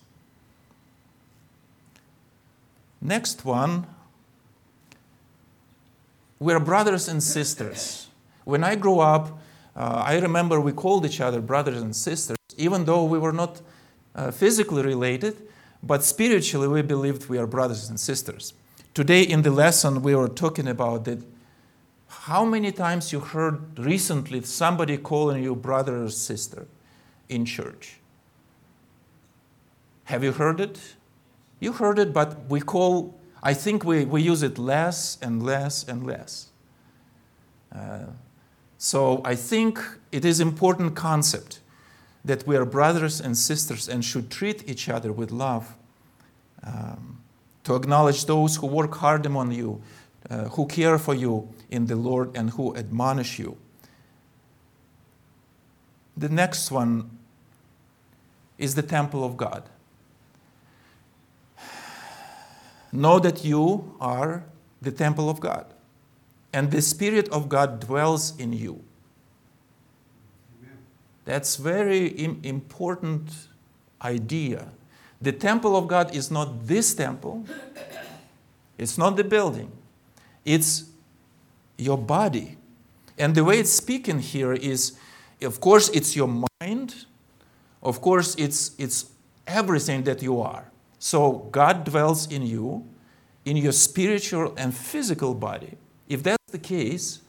Next 3.02 3.44
one, 3.44 3.86
we're 6.40 6.58
brothers 6.58 7.06
and 7.06 7.22
sisters. 7.22 8.08
When 8.44 8.64
I 8.64 8.74
grew 8.74 9.00
up, 9.00 9.38
uh, 9.76 10.02
I 10.06 10.18
remember 10.18 10.58
we 10.58 10.72
called 10.72 11.04
each 11.04 11.20
other 11.20 11.42
brothers 11.42 11.82
and 11.82 11.94
sisters, 11.94 12.38
even 12.56 12.86
though 12.86 13.04
we 13.04 13.18
were 13.18 13.32
not 13.32 13.60
uh, 14.14 14.30
physically 14.30 14.82
related, 14.82 15.36
but 15.82 16.02
spiritually 16.02 16.66
we 16.66 16.80
believed 16.80 17.28
we 17.28 17.36
are 17.36 17.46
brothers 17.46 17.90
and 17.90 18.00
sisters. 18.00 18.54
Today 18.98 19.22
in 19.22 19.42
the 19.42 19.52
lesson 19.52 20.02
we 20.02 20.16
were 20.16 20.26
talking 20.26 20.66
about 20.66 21.04
that 21.04 21.20
how 22.08 22.44
many 22.44 22.72
times 22.72 23.12
you 23.12 23.20
heard 23.20 23.78
recently 23.78 24.42
somebody 24.42 24.96
calling 24.96 25.40
you 25.40 25.54
brother 25.54 26.02
or 26.02 26.10
sister 26.10 26.66
in 27.28 27.44
church? 27.44 28.00
Have 30.06 30.24
you 30.24 30.32
heard 30.32 30.58
it? 30.58 30.96
You 31.60 31.74
heard 31.74 32.00
it, 32.00 32.12
but 32.12 32.48
we 32.48 32.60
call, 32.60 33.14
I 33.40 33.54
think 33.54 33.84
we, 33.84 34.04
we 34.04 34.20
use 34.20 34.42
it 34.42 34.58
less 34.58 35.16
and 35.22 35.44
less 35.44 35.84
and 35.84 36.04
less. 36.04 36.48
Uh, 37.72 38.06
so 38.78 39.20
I 39.24 39.36
think 39.36 39.78
it 40.10 40.24
is 40.24 40.40
important 40.40 40.96
concept 40.96 41.60
that 42.24 42.48
we 42.48 42.56
are 42.56 42.64
brothers 42.64 43.20
and 43.20 43.38
sisters 43.38 43.88
and 43.88 44.04
should 44.04 44.28
treat 44.28 44.68
each 44.68 44.88
other 44.88 45.12
with 45.12 45.30
love. 45.30 45.76
Um, 46.64 47.18
to 47.68 47.74
acknowledge 47.74 48.24
those 48.24 48.56
who 48.56 48.66
work 48.66 48.94
hard 48.94 49.26
among 49.26 49.52
you, 49.52 49.82
uh, 50.30 50.44
who 50.44 50.66
care 50.66 50.98
for 50.98 51.12
you 51.12 51.50
in 51.70 51.84
the 51.84 51.96
Lord, 51.96 52.34
and 52.34 52.48
who 52.48 52.74
admonish 52.74 53.38
you. 53.38 53.58
The 56.16 56.30
next 56.30 56.70
one 56.70 57.10
is 58.56 58.74
the 58.74 58.80
temple 58.80 59.22
of 59.22 59.36
God. 59.36 59.68
Know 62.90 63.18
that 63.18 63.44
you 63.44 63.94
are 64.00 64.44
the 64.80 64.90
temple 64.90 65.28
of 65.28 65.38
God, 65.38 65.66
and 66.54 66.70
the 66.70 66.80
Spirit 66.80 67.28
of 67.28 67.50
God 67.50 67.80
dwells 67.80 68.34
in 68.40 68.54
you. 68.54 68.82
That's 71.26 71.56
very 71.56 72.06
Im- 72.06 72.40
important 72.42 73.30
idea. 74.00 74.68
The 75.20 75.32
temple 75.32 75.76
of 75.76 75.88
God 75.88 76.14
is 76.14 76.30
not 76.30 76.66
this 76.66 76.94
temple. 76.94 77.44
It's 78.76 78.96
not 78.96 79.16
the 79.16 79.24
building. 79.24 79.72
It's 80.44 80.84
your 81.76 81.98
body. 81.98 82.56
And 83.18 83.34
the 83.34 83.42
way 83.42 83.58
it's 83.58 83.72
speaking 83.72 84.20
here 84.20 84.52
is 84.52 84.96
of 85.42 85.60
course 85.60 85.88
it's 85.90 86.14
your 86.14 86.42
mind. 86.60 87.06
Of 87.82 88.00
course 88.00 88.34
it's 88.36 88.72
it's 88.78 89.10
everything 89.46 90.04
that 90.04 90.22
you 90.22 90.40
are. 90.40 90.70
So 90.98 91.48
God 91.50 91.84
dwells 91.84 92.30
in 92.30 92.42
you 92.42 92.86
in 93.44 93.56
your 93.56 93.72
spiritual 93.72 94.54
and 94.56 94.74
physical 94.74 95.34
body. 95.34 95.76
If 96.08 96.22
that's 96.22 96.52
the 96.52 96.58
case, 96.58 97.20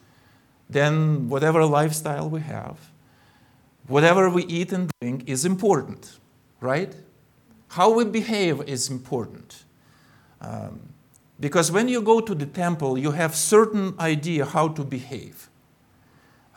then 0.70 1.30
whatever 1.30 1.66
lifestyle 1.66 2.30
we 2.30 2.42
have, 2.42 2.78
whatever 3.88 4.30
we 4.30 4.44
eat 4.46 4.72
and 4.72 4.92
drink 5.02 5.24
is 5.28 5.46
important, 5.46 6.20
right? 6.62 6.94
How 7.70 7.92
we 7.92 8.06
behave 8.06 8.62
is 8.68 8.90
important. 8.90 9.64
Um, 10.42 10.80
because 11.40 11.72
when 11.72 11.88
you 11.88 12.02
go 12.02 12.20
to 12.20 12.36
the 12.36 12.46
temple, 12.46 12.98
you 12.98 13.12
have 13.12 13.36
certain 13.36 13.96
idea 14.00 14.46
how 14.46 14.68
to 14.70 14.84
behave. 14.84 15.50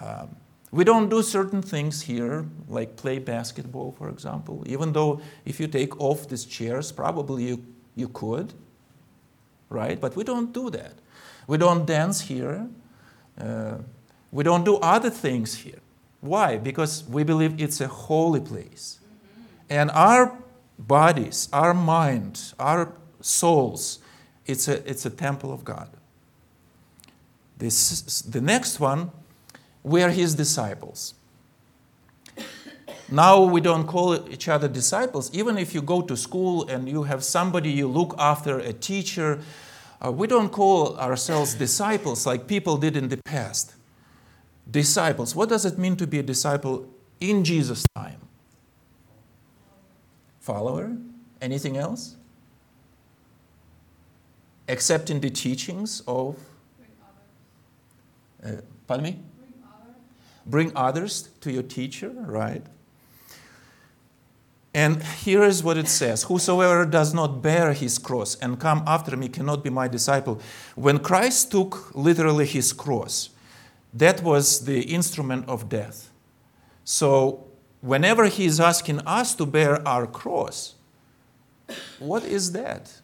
Um, 0.01 0.37
we 0.73 0.85
don't 0.85 1.11
do 1.11 1.23
certain 1.23 1.63
things 1.63 2.03
here, 2.03 2.47
like 2.67 2.97
play 2.97 3.19
basketball, 3.19 3.93
for 3.93 4.09
example, 4.09 4.65
even 4.67 4.93
though 4.93 5.21
if 5.45 5.61
you 5.61 5.69
take 5.69 6.01
off 6.01 6.29
these 6.29 6.47
chairs, 6.47 6.91
probably 6.91 7.45
you, 7.45 7.65
you 7.95 8.09
could, 8.09 8.55
right? 9.69 10.01
But 10.01 10.17
we 10.17 10.25
don't 10.25 10.53
do 10.53 10.71
that. 10.71 10.95
We 11.47 11.59
don't 11.59 11.87
dance 11.87 12.23
here. 12.23 12.69
Uh, 13.39 13.79
we 14.31 14.43
don't 14.45 14.65
do 14.65 14.77
other 14.77 15.11
things 15.11 15.57
here. 15.57 15.81
Why? 16.21 16.57
Because 16.57 17.05
we 17.07 17.23
believe 17.23 17.61
it's 17.61 17.81
a 17.81 17.89
holy 17.89 18.41
place. 18.41 18.99
And 19.69 19.91
our 19.91 20.39
bodies, 20.79 21.49
our 21.53 21.75
mind, 21.75 22.53
our 22.59 22.93
souls, 23.21 23.99
it's 24.47 24.69
a, 24.69 24.89
it's 24.89 25.07
a 25.07 25.11
temple 25.11 25.53
of 25.53 25.65
God. 25.65 25.89
This, 27.59 28.23
the 28.23 28.41
next 28.41 28.81
one, 28.81 29.11
we 29.83 30.03
are 30.03 30.11
his 30.11 30.35
disciples. 30.35 31.15
Now 33.11 33.43
we 33.43 33.61
don't 33.61 33.87
call 33.87 34.29
each 34.31 34.49
other 34.49 34.69
disciples. 34.69 35.31
Even 35.35 35.59
if 35.59 35.75
you 35.75 35.83
go 35.83 36.01
to 36.01 36.17
school 36.17 36.67
and 36.69 36.89
you 36.89 37.03
have 37.03 37.23
somebody 37.23 37.71
you 37.71 37.87
look 37.87 38.15
after, 38.19 38.59
a 38.59 38.73
teacher, 38.73 39.41
uh, 40.05 40.11
we 40.11 40.27
don't 40.27 40.49
call 40.49 40.97
ourselves 40.99 41.55
disciples 41.55 42.27
like 42.27 42.47
people 42.47 42.79
did 42.79 42.97
in 42.97 43.09
the 43.09 43.19
past. 43.19 43.75
Disciples. 44.71 45.37
What 45.37 45.51
does 45.51 45.67
it 45.67 45.79
mean 45.79 45.97
to 45.97 46.07
be 46.07 46.21
a 46.21 46.23
disciple 46.23 46.89
in 47.21 47.45
Jesus' 47.45 47.85
time? 47.95 48.21
Follower? 50.43 50.97
Anything 51.41 51.77
else? 51.77 52.17
Accepting 54.69 55.21
the 55.21 55.31
teachings 55.31 56.03
of. 56.07 56.37
Uh, 58.45 58.57
pardon 58.89 59.05
me? 59.05 59.19
Bring 60.45 60.73
others 60.75 61.29
to 61.41 61.53
your 61.53 61.63
teacher, 61.63 62.11
right? 62.11 62.65
And 64.75 65.03
here 65.03 65.45
is 65.45 65.63
what 65.63 65.77
it 65.77 65.87
says 65.87 66.25
Whosoever 66.25 66.87
does 66.87 67.15
not 67.15 67.41
bear 67.41 67.73
his 67.73 67.99
cross 67.99 68.35
and 68.37 68.59
come 68.59 68.83
after 68.85 69.17
me 69.17 69.29
cannot 69.29 69.63
be 69.63 69.71
my 69.71 69.87
disciple. 69.87 70.41
When 70.75 70.99
Christ 70.99 71.53
took 71.53 71.95
literally 71.95 72.47
his 72.47 72.73
cross, 72.73 73.31
that 73.95 74.23
was 74.25 74.65
the 74.65 74.81
instrument 74.83 75.49
of 75.49 75.69
death. 75.69 76.11
So, 76.85 77.47
whenever 77.83 78.27
he 78.27 78.47
is 78.47 78.59
asking 78.59 79.01
us 79.01 79.35
to 79.35 79.45
bear 79.45 79.87
our 79.87 80.07
cross, 80.07 80.75
what 81.99 82.25
is 82.25 82.53
that? 82.53 83.01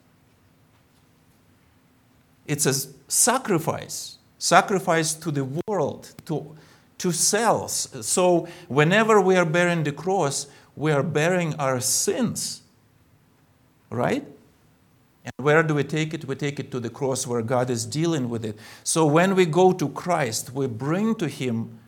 It's 2.47 2.65
a 2.65 2.73
sacrifice, 3.09 4.17
sacrifice 4.39 5.13
to 5.15 5.31
the 5.31 5.45
world, 5.67 6.15
to, 6.25 6.57
to 6.97 7.13
selves. 7.13 7.89
So, 8.07 8.49
whenever 8.69 9.21
we 9.21 9.37
are 9.37 9.45
bearing 9.45 9.85
the 9.85 9.93
cross, 9.93 10.47
we 10.75 10.93
are 10.93 11.03
bearing 11.03 11.55
our 11.57 11.81
sins, 11.81 12.63
right? 13.91 14.25
And 15.25 15.45
where 15.45 15.63
do 15.63 15.75
we 15.75 15.85
take 15.85 16.15
it? 16.15 16.25
We 16.25 16.37
take 16.37 16.59
it 16.59 16.71
to 16.71 16.81
the 16.81 16.89
cross 16.89 17.27
where 17.27 17.43
God 17.43 17.69
is 17.69 17.85
dealing 17.85 18.31
with 18.31 18.47
it. 18.47 18.57
So 18.83 19.05
when 19.05 19.35
we 19.35 19.45
go 19.45 19.73
to 19.73 19.89
Christ, 19.91 20.55
we 20.55 20.67
bring 20.67 21.15
to 21.17 21.29
Him 21.29 21.81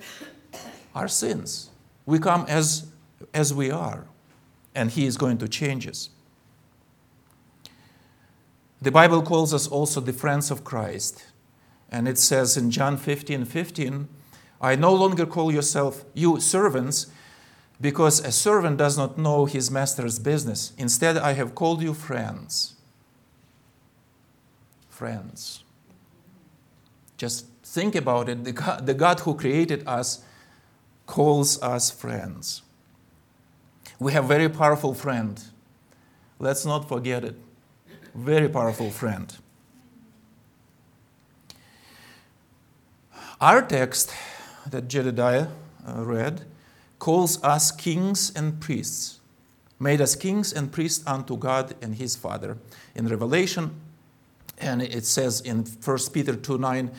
our 0.95 1.09
sins. 1.09 1.70
We 2.11 2.19
come 2.19 2.45
as, 2.49 2.89
as 3.33 3.55
we 3.55 3.71
are, 3.71 4.05
and 4.75 4.91
He 4.91 5.07
is 5.07 5.17
going 5.17 5.39
to 5.39 5.47
change 5.47 5.87
us. 5.87 6.11
The 8.83 8.91
Bible 8.91 9.23
calls 9.23 9.55
us 9.55 9.69
also 9.69 10.01
the 10.01 10.13
friends 10.13 10.51
of 10.51 10.65
Christ. 10.65 11.27
And 11.89 12.09
it 12.09 12.19
says 12.19 12.57
in 12.57 12.73
John 12.73 12.97
15 12.97 13.45
15, 13.45 14.09
I 14.61 14.75
no 14.75 14.93
longer 14.93 15.25
call 15.25 15.53
yourself 15.53 16.05
you 16.13 16.41
servants, 16.41 17.07
because 17.81 18.19
a 18.19 18.33
servant 18.33 18.79
does 18.79 18.99
not 18.99 19.17
know 19.17 19.45
his 19.45 19.71
master's 19.71 20.19
business. 20.19 20.73
Instead, 20.77 21.17
I 21.17 21.35
have 21.35 21.55
called 21.55 21.81
you 21.81 21.95
friends. 21.95 22.75
Friends. 24.89 25.63
Just 27.17 27.47
think 27.63 27.95
about 27.95 28.29
it. 28.29 28.43
The 28.43 28.53
God, 28.53 28.87
the 28.87 28.95
God 28.95 29.21
who 29.21 29.37
created 29.37 29.87
us 29.87 30.25
calls 31.11 31.61
us 31.61 31.91
friends. 31.91 32.63
We 33.99 34.13
have 34.13 34.27
very 34.27 34.49
powerful 34.49 34.95
friend. 34.95 35.43
Let's 36.39 36.65
not 36.65 36.89
forget 36.89 37.25
it. 37.25 37.35
Very 38.15 38.49
powerful 38.49 38.91
friend. 38.91 39.27
Our 43.41 43.61
text 43.63 44.15
that 44.71 44.87
Jedediah 44.87 45.49
uh, 45.85 46.05
read 46.05 46.43
calls 47.01 47.43
us 47.43 47.73
kings 47.73 48.31
and 48.37 48.61
priests, 48.61 49.19
made 49.81 50.01
us 50.01 50.15
kings 50.15 50.53
and 50.53 50.71
priests 50.71 51.05
unto 51.09 51.37
God 51.37 51.75
and 51.83 51.97
his 51.97 52.15
Father. 52.15 52.57
In 52.95 53.09
Revelation, 53.09 53.75
and 54.59 54.81
it 54.81 55.05
says 55.05 55.41
in 55.41 55.65
1 55.65 55.99
Peter 56.13 56.37
2 56.37 56.57
9, 56.57 56.91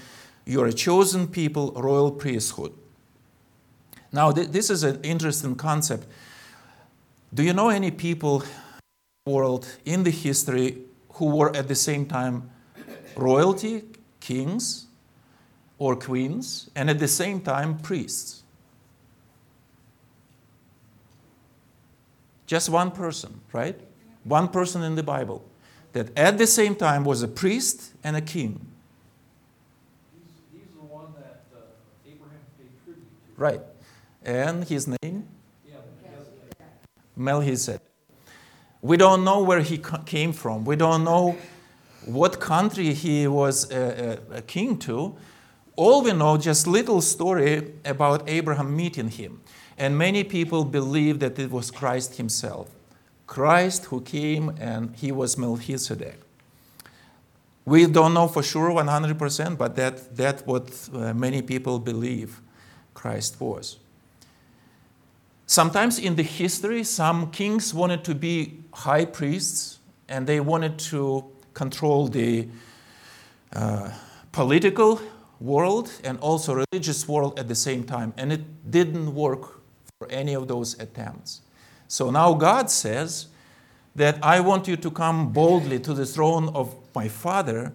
you 0.46 0.62
are 0.62 0.68
a 0.68 0.74
chosen 0.74 1.28
people, 1.30 1.72
royal 1.72 2.12
priesthood. 2.12 2.74
Now, 4.12 4.32
th- 4.32 4.50
this 4.50 4.70
is 4.70 4.84
an 4.84 5.00
interesting 5.04 5.56
concept. 5.56 6.06
Do 7.34 7.44
you 7.44 7.54
know 7.54 7.70
any 7.70 7.92
people 7.92 8.44
world 9.26 9.68
in 9.86 10.04
the 10.04 10.12
history 10.12 10.78
who 11.14 11.28
were 11.28 11.56
at 11.56 11.68
the 11.68 11.76
same 11.76 12.06
time 12.06 12.50
royalty, 13.16 13.84
kings, 14.20 14.88
or 15.78 15.96
queens, 15.96 16.70
and 16.76 16.90
at 16.90 17.00
the 17.00 17.08
same 17.08 17.40
time 17.40 17.78
priests? 17.78 18.44
Just 22.48 22.70
one 22.70 22.92
person, 22.92 23.40
right? 23.54 23.80
One 24.26 24.50
person 24.50 24.84
in 24.84 24.96
the 24.96 25.04
Bible 25.04 25.46
that 25.94 26.18
at 26.18 26.38
the 26.38 26.48
same 26.48 26.76
time 26.76 27.06
was 27.06 27.24
a 27.24 27.28
priest 27.28 27.94
and 28.04 28.18
a 28.18 28.22
king. 28.22 28.66
He's, 30.14 30.62
he's 30.62 30.76
the 30.76 30.86
one 30.86 31.14
that 31.16 31.44
uh, 31.56 31.60
Abraham 32.06 32.40
paid 32.58 32.70
tribute 32.84 33.08
to. 33.38 33.42
Right. 33.42 33.62
And 34.24 34.64
his 34.64 34.88
name? 34.88 35.28
Melchizedek. 37.16 37.82
We 38.82 38.98
don't 38.98 39.24
know 39.24 39.44
where 39.44 39.62
he 39.62 39.80
came 40.06 40.34
from. 40.34 40.66
We 40.66 40.76
don't 40.76 41.04
know 41.04 41.38
what 42.06 42.40
country 42.40 42.94
he 42.94 43.28
was 43.28 43.72
a, 43.72 44.20
a, 44.32 44.38
a 44.38 44.42
king 44.42 44.78
to. 44.80 45.16
All 45.76 46.04
we 46.04 46.14
know, 46.14 46.38
just 46.38 46.68
little 46.68 47.02
story 47.02 47.74
about 47.86 48.28
Abraham 48.28 48.76
meeting 48.76 49.10
him. 49.10 49.42
And 49.78 49.98
many 49.98 50.24
people 50.24 50.66
believe 50.66 51.20
that 51.20 51.40
it 51.40 51.52
was 51.52 51.72
Christ 51.72 52.18
himself. 52.18 52.70
Christ 53.28 53.86
who 53.86 54.02
came 54.02 54.50
and 54.60 54.96
he 54.96 55.12
was 55.12 55.38
Melchizedek. 55.38 56.20
We 57.66 57.86
don't 57.86 58.14
know 58.14 58.28
for 58.28 58.44
sure 58.44 58.72
100%, 58.72 59.58
but 59.58 59.76
that, 59.76 60.16
that's 60.16 60.46
what 60.46 60.90
uh, 60.94 61.14
many 61.14 61.42
people 61.42 61.80
believe 61.80 62.42
Christ 62.94 63.40
was. 63.40 63.78
Sometimes 65.52 66.00
in 66.00 66.16
the 66.16 66.24
history, 66.24 66.82
some 66.82 67.30
kings 67.30 67.74
wanted 67.74 68.06
to 68.06 68.16
be 68.16 68.64
high 68.72 69.04
priests 69.04 69.80
and 70.08 70.26
they 70.26 70.40
wanted 70.40 70.80
to 70.80 71.26
control 71.54 72.08
the 72.08 72.48
uh, 73.54 73.92
political 74.32 75.02
world 75.42 75.92
and 76.06 76.18
also 76.20 76.64
religious 76.72 77.06
world 77.06 77.38
at 77.38 77.50
the 77.50 77.56
same 77.56 77.84
time. 77.84 78.14
And 78.16 78.32
it 78.32 78.72
didn't 78.72 79.14
work 79.14 79.60
for 80.00 80.10
any 80.10 80.34
of 80.36 80.48
those 80.48 80.80
attempts. 80.80 81.42
So 81.90 82.10
now 82.12 82.34
God 82.34 82.72
says 82.72 83.28
that 83.94 84.24
I 84.24 84.40
want 84.40 84.70
you 84.70 84.78
to 84.78 84.90
come 84.90 85.34
boldly 85.34 85.82
to 85.82 85.94
the 85.94 86.06
throne 86.06 86.48
of 86.56 86.74
my 86.96 87.10
Father, 87.10 87.74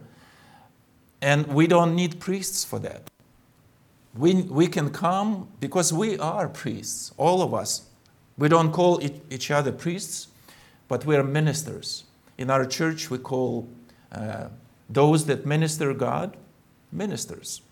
and 1.20 1.46
we 1.48 1.66
don't 1.66 1.94
need 1.94 2.20
priests 2.20 2.64
for 2.64 2.78
that. 2.78 3.10
We, 4.16 4.34
we 4.42 4.66
can 4.66 4.90
come 4.90 5.48
because 5.60 5.92
we 5.92 6.18
are 6.18 6.48
priests, 6.48 7.12
all 7.16 7.42
of 7.42 7.52
us. 7.52 7.86
We 8.38 8.48
don't 8.48 8.72
call 8.72 9.00
each, 9.30 9.50
other 9.50 9.72
priests, 9.72 10.28
but 10.88 11.04
we 11.04 11.16
are 11.16 11.22
ministers. 11.22 12.04
In 12.38 12.50
our 12.50 12.66
church, 12.66 13.10
we 13.10 13.18
call 13.18 13.68
uh, 14.12 14.48
those 14.88 15.26
that 15.26 15.44
minister 15.46 15.92
God 15.94 16.36
ministers. 16.92 17.62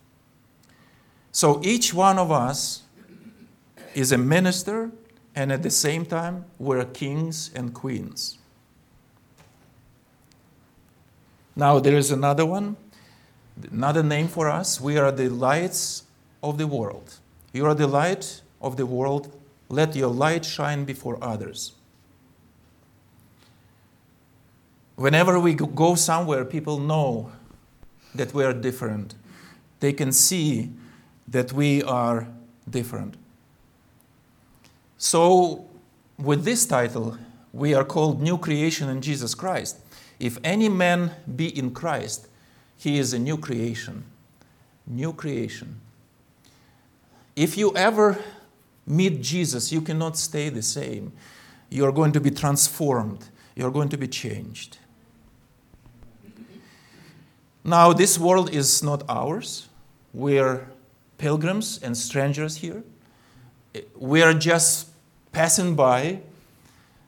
So 1.32 1.60
each 1.64 1.92
one 1.92 2.18
of 2.18 2.30
us 2.30 2.82
is 3.94 4.12
a 4.12 4.18
minister, 4.18 4.90
and 5.34 5.52
at 5.52 5.62
the 5.62 5.70
same 5.70 6.06
time, 6.06 6.44
we're 6.58 6.84
kings 6.84 7.50
and 7.54 7.72
queens. 7.74 8.38
Now, 11.56 11.78
there 11.78 11.96
is 11.96 12.10
another 12.10 12.44
one, 12.44 12.76
another 13.70 14.02
name 14.02 14.28
for 14.28 14.48
us. 14.48 14.80
We 14.80 14.96
are 14.96 15.12
the 15.12 15.28
lights 15.28 16.03
of 16.44 16.58
the 16.58 16.66
world. 16.66 17.18
You 17.52 17.64
are 17.66 17.74
the 17.74 17.86
light 17.86 18.42
of 18.60 18.76
the 18.76 18.86
world. 18.86 19.34
Let 19.68 19.96
your 19.96 20.10
light 20.10 20.44
shine 20.44 20.84
before 20.84 21.18
others. 21.22 21.72
Whenever 24.96 25.40
we 25.40 25.54
go 25.54 25.94
somewhere, 25.96 26.44
people 26.44 26.78
know 26.78 27.32
that 28.14 28.32
we 28.32 28.44
are 28.44 28.52
different. 28.52 29.14
They 29.80 29.92
can 29.92 30.12
see 30.12 30.70
that 31.26 31.52
we 31.52 31.82
are 31.82 32.28
different. 32.68 33.16
So, 34.98 35.66
with 36.16 36.44
this 36.44 36.64
title, 36.64 37.18
we 37.52 37.74
are 37.74 37.84
called 37.84 38.22
New 38.22 38.38
Creation 38.38 38.88
in 38.88 39.00
Jesus 39.00 39.34
Christ. 39.34 39.78
If 40.20 40.38
any 40.44 40.68
man 40.68 41.10
be 41.34 41.56
in 41.58 41.72
Christ, 41.72 42.28
he 42.76 42.98
is 42.98 43.12
a 43.12 43.18
new 43.18 43.36
creation. 43.36 44.04
New 44.86 45.12
creation. 45.12 45.80
If 47.36 47.56
you 47.56 47.74
ever 47.76 48.22
meet 48.86 49.20
Jesus, 49.20 49.72
you 49.72 49.80
cannot 49.80 50.16
stay 50.16 50.48
the 50.48 50.62
same. 50.62 51.12
You 51.70 51.84
are 51.86 51.92
going 51.92 52.12
to 52.12 52.20
be 52.20 52.30
transformed, 52.30 53.28
you 53.56 53.66
are 53.66 53.70
going 53.70 53.88
to 53.88 53.96
be 53.96 54.08
changed. 54.08 54.78
Now, 57.64 57.94
this 57.94 58.18
world 58.18 58.52
is 58.52 58.82
not 58.82 59.02
ours. 59.08 59.68
We're 60.12 60.68
pilgrims 61.16 61.80
and 61.82 61.96
strangers 61.96 62.56
here. 62.56 62.82
We 63.96 64.22
are 64.22 64.34
just 64.34 64.88
passing 65.32 65.74
by. 65.74 66.20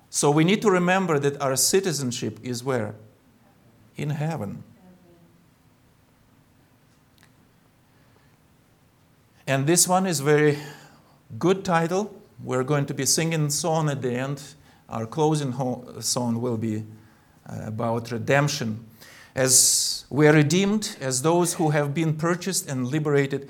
So 0.09 0.31
we 0.31 0.45
need 0.45 0.63
to 0.63 0.71
remember 0.71 1.19
that 1.19 1.41
our 1.43 1.57
citizenship 1.57 2.41
is 2.43 2.65
where? 2.65 2.95
In 3.97 4.11
heaven. 4.11 4.65
And 9.49 9.65
this 9.65 9.87
one 9.87 10.09
is 10.09 10.19
very 10.19 10.59
good 11.39 11.65
title. 11.65 12.13
We're 12.43 12.65
going 12.65 12.85
to 12.87 12.95
be 12.95 13.07
singing 13.07 13.49
song 13.51 13.89
at 13.89 14.03
the 14.03 14.13
end. 14.13 14.43
Our 14.89 15.07
closing 15.07 15.53
song 16.01 16.41
will 16.41 16.57
be 16.57 16.83
uh, 17.49 17.61
about 17.67 18.11
redemption. 18.11 18.85
As 19.37 20.05
we 20.11 20.27
are 20.27 20.33
redeemed, 20.33 20.97
as 21.01 21.23
those 21.23 21.55
who 21.55 21.71
have 21.71 21.95
been 21.95 22.17
purchased 22.17 22.69
and 22.69 22.89
liberated, 22.89 23.49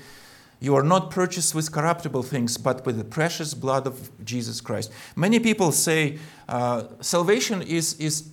you 0.61 0.75
are 0.75 0.83
not 0.83 1.11
purchased 1.11 1.55
with 1.55 1.73
corruptible 1.73 2.25
things, 2.25 2.59
but 2.59 2.85
with 2.85 2.99
the 2.99 3.05
precious 3.05 3.55
blood 3.55 3.87
of 3.87 4.11
Jesus 4.23 4.61
Christ. 4.61 4.93
Many 5.17 5.41
people 5.41 5.73
say 5.73 6.19
uh, 6.47 6.89
salvation 7.01 7.63
is, 7.63 7.99
is, 7.99 8.29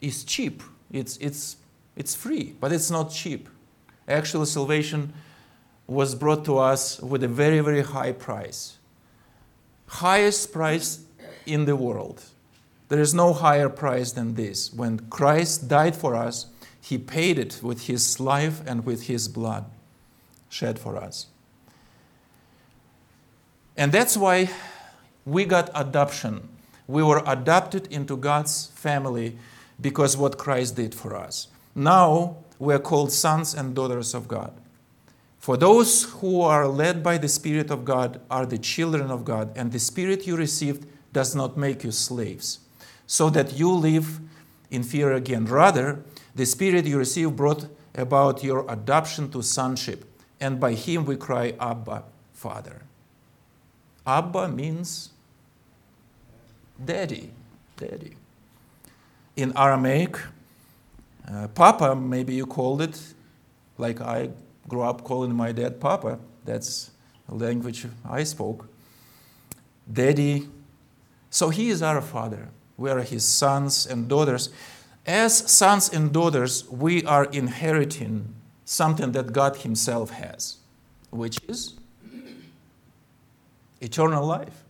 is 0.00 0.22
cheap, 0.22 0.62
it's, 0.92 1.16
it's, 1.16 1.56
it's 1.96 2.14
free, 2.14 2.54
but 2.60 2.70
it's 2.70 2.92
not 2.92 3.10
cheap. 3.10 3.48
Actually, 4.06 4.46
salvation 4.46 5.12
was 5.88 6.14
brought 6.14 6.44
to 6.44 6.58
us 6.58 7.00
with 7.00 7.24
a 7.24 7.28
very, 7.28 7.60
very 7.60 7.82
high 7.82 8.12
price. 8.12 8.76
Highest 9.86 10.52
price 10.52 11.00
in 11.46 11.64
the 11.64 11.74
world. 11.74 12.22
There 12.88 13.00
is 13.00 13.14
no 13.14 13.32
higher 13.32 13.70
price 13.70 14.12
than 14.12 14.34
this. 14.34 14.72
When 14.72 14.98
Christ 15.10 15.66
died 15.66 15.96
for 15.96 16.14
us, 16.14 16.46
he 16.80 16.98
paid 16.98 17.38
it 17.38 17.60
with 17.62 17.86
his 17.86 18.20
life 18.20 18.60
and 18.66 18.84
with 18.84 19.06
his 19.06 19.28
blood 19.28 19.64
shed 20.50 20.78
for 20.78 20.96
us. 20.96 21.26
And 23.76 23.92
that's 23.92 24.16
why 24.16 24.50
we 25.24 25.44
got 25.44 25.70
adoption. 25.74 26.48
We 26.86 27.02
were 27.02 27.22
adopted 27.26 27.86
into 27.90 28.16
God's 28.16 28.66
family 28.74 29.38
because 29.80 30.16
what 30.16 30.36
Christ 30.36 30.76
did 30.76 30.94
for 30.94 31.14
us. 31.14 31.48
Now 31.74 32.36
we're 32.58 32.78
called 32.78 33.12
sons 33.12 33.54
and 33.54 33.74
daughters 33.74 34.14
of 34.14 34.28
God. 34.28 34.52
For 35.38 35.56
those 35.56 36.04
who 36.04 36.42
are 36.42 36.66
led 36.66 37.02
by 37.02 37.18
the 37.18 37.28
Spirit 37.28 37.70
of 37.70 37.84
God 37.84 38.20
are 38.30 38.44
the 38.44 38.58
children 38.58 39.10
of 39.10 39.24
God, 39.24 39.56
and 39.56 39.72
the 39.72 39.78
Spirit 39.78 40.26
you 40.26 40.36
received 40.36 40.86
does 41.12 41.34
not 41.34 41.56
make 41.56 41.84
you 41.84 41.92
slaves, 41.92 42.60
so 43.06 43.30
that 43.30 43.58
you 43.58 43.72
live 43.72 44.20
in 44.70 44.82
fear 44.82 45.12
again. 45.12 45.46
Rather, 45.46 46.02
the 46.34 46.44
Spirit 46.44 46.86
you 46.86 46.98
received 46.98 47.36
brought 47.36 47.66
about 47.94 48.44
your 48.44 48.70
adoption 48.70 49.30
to 49.30 49.42
sonship, 49.42 50.04
and 50.40 50.60
by 50.60 50.74
him 50.74 51.04
we 51.04 51.16
cry, 51.16 51.54
Abba, 51.58 52.04
Father. 52.34 52.82
Abba 54.06 54.48
means 54.48 55.10
daddy, 56.84 57.30
daddy. 57.76 58.16
In 59.36 59.56
Aramaic, 59.56 60.16
uh, 61.30 61.48
Papa, 61.48 61.94
maybe 61.94 62.34
you 62.34 62.46
called 62.46 62.82
it, 62.82 63.14
like 63.76 64.00
I 64.00 64.30
grew 64.68 64.82
up 64.82 65.02
calling 65.02 65.34
my 65.34 65.52
dad 65.52 65.80
Papa. 65.80 66.18
That's 66.44 66.90
a 67.28 67.34
language 67.34 67.86
I 68.08 68.24
spoke. 68.24 68.68
Daddy. 69.90 70.48
So 71.30 71.50
he 71.50 71.70
is 71.70 71.82
our 71.82 72.00
father. 72.00 72.48
We 72.76 72.90
are 72.90 73.00
his 73.00 73.24
sons 73.24 73.86
and 73.86 74.08
daughters. 74.08 74.50
As 75.06 75.50
sons 75.50 75.88
and 75.88 76.12
daughters, 76.12 76.68
we 76.68 77.02
are 77.04 77.24
inheriting 77.24 78.34
something 78.68 79.12
that 79.12 79.32
God 79.32 79.56
Himself 79.56 80.10
has, 80.10 80.58
which 81.10 81.40
is 81.48 81.74
eternal 83.80 84.26
life. 84.26 84.62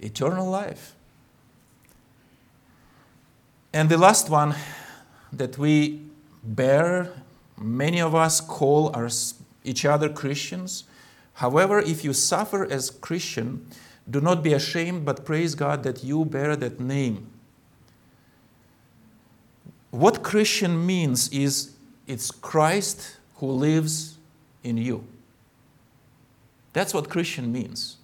Eternal 0.00 0.48
life. 0.48 0.94
And 3.72 3.88
the 3.88 3.98
last 3.98 4.30
one 4.30 4.54
that 5.32 5.58
we 5.58 6.02
bear, 6.44 7.12
many 7.60 8.00
of 8.00 8.14
us 8.14 8.40
call 8.40 8.90
our, 8.94 9.08
each 9.62 9.84
other 9.84 10.08
Christians. 10.08 10.84
However, 11.34 11.78
if 11.78 12.04
you 12.04 12.12
suffer 12.12 12.64
as 12.70 12.90
Christian, 12.90 13.66
do 14.08 14.20
not 14.20 14.42
be 14.42 14.52
ashamed, 14.52 15.04
but 15.04 15.24
praise 15.24 15.54
God 15.54 15.82
that 15.84 16.02
you 16.02 16.24
bear 16.24 16.56
that 16.56 16.80
name. 16.80 17.28
What 19.90 20.22
Christian 20.22 20.86
means 20.86 21.28
is 21.28 21.74
it's 22.06 22.30
Christ 22.30 23.18
who 23.36 23.46
lives 23.46 24.18
in 24.62 24.76
you. 24.76 25.04
That's 26.72 26.94
what 26.94 27.08
Christian 27.08 27.52
means. 27.52 27.96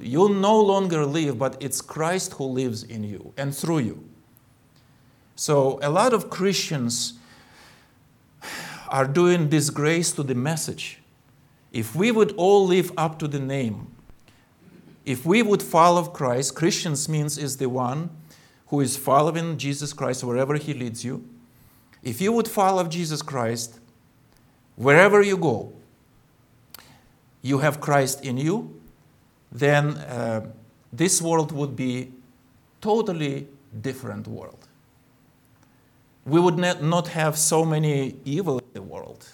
You 0.00 0.28
no 0.28 0.60
longer 0.60 1.04
live, 1.06 1.38
but 1.38 1.56
it's 1.60 1.80
Christ 1.80 2.34
who 2.34 2.44
lives 2.44 2.82
in 2.82 3.04
you 3.04 3.32
and 3.36 3.54
through 3.54 3.78
you. 3.78 4.04
So, 5.36 5.78
a 5.82 5.90
lot 5.90 6.12
of 6.12 6.30
Christians 6.30 7.14
are 8.88 9.06
doing 9.06 9.48
disgrace 9.48 10.12
to 10.12 10.22
the 10.22 10.34
message. 10.34 11.00
If 11.72 11.94
we 11.94 12.10
would 12.10 12.32
all 12.36 12.66
live 12.66 12.92
up 12.96 13.18
to 13.18 13.28
the 13.28 13.38
name, 13.38 13.92
if 15.04 15.24
we 15.24 15.42
would 15.42 15.62
follow 15.62 16.04
Christ, 16.04 16.54
Christians 16.54 17.08
means 17.08 17.38
is 17.38 17.56
the 17.56 17.68
one 17.68 18.10
who 18.68 18.80
is 18.80 18.96
following 18.96 19.56
Jesus 19.56 19.92
Christ 19.92 20.24
wherever 20.24 20.56
he 20.56 20.74
leads 20.74 21.04
you. 21.04 21.24
If 22.02 22.20
you 22.20 22.32
would 22.32 22.48
follow 22.48 22.84
Jesus 22.84 23.22
Christ 23.22 23.78
wherever 24.74 25.22
you 25.22 25.36
go, 25.36 25.72
you 27.42 27.58
have 27.58 27.80
Christ 27.80 28.24
in 28.24 28.36
you, 28.36 28.80
then 29.52 29.96
uh, 29.98 30.46
this 30.92 31.22
world 31.22 31.52
would 31.52 31.76
be 31.76 32.12
totally 32.80 33.46
different 33.80 34.26
world 34.26 34.65
we 36.26 36.40
would 36.40 36.58
not 36.58 37.08
have 37.08 37.38
so 37.38 37.64
many 37.64 38.16
evil 38.24 38.58
in 38.58 38.72
the 38.72 38.82
world. 38.82 39.28